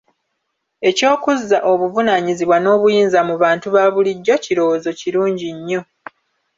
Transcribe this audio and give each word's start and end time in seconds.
Eky'okuzza 0.89 1.57
obuvunaanyizibwa 1.71 2.57
n'obuyinza 2.59 3.19
mu 3.27 3.35
bantu 3.43 3.67
ba 3.75 3.83
bulijjo 3.93 4.35
kirowoozo 4.43 4.89
kirungi 4.99 5.47
nnyo. 5.57 5.81